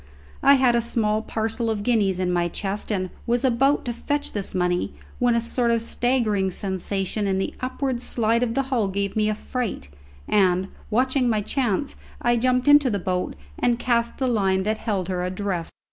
I 0.41 0.55
had 0.55 0.73
a 0.73 0.81
small 0.81 1.21
parcel 1.21 1.69
of 1.69 1.83
guineas 1.83 2.17
in 2.17 2.31
my 2.31 2.47
chest, 2.47 2.91
and 2.91 3.11
was 3.27 3.45
about 3.45 3.85
to 3.85 3.93
fetch 3.93 4.31
this 4.33 4.55
money, 4.55 4.95
when 5.19 5.35
a 5.35 5.39
sort 5.39 5.69
of 5.69 5.79
staggering 5.79 6.49
sensation 6.49 7.27
in 7.27 7.37
the 7.37 7.53
upward 7.59 8.01
slide 8.01 8.41
of 8.41 8.55
the 8.55 8.63
hull 8.73 8.87
gave 8.87 9.15
me 9.15 9.29
a 9.29 9.35
fright, 9.35 9.89
and, 10.27 10.69
watching 10.89 11.29
my 11.29 11.41
chance, 11.41 11.95
I 12.19 12.35
jumped 12.35 12.67
into 12.67 12.89
the 12.89 12.97
boat 12.97 13.35
and 13.59 13.77
cast 13.77 14.17
the 14.17 14.25
line 14.25 14.63
that 14.63 14.79
held 14.79 15.07
her 15.07 15.23
adrift. 15.23 15.71